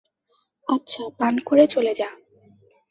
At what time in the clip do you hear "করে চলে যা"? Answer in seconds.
1.45-2.09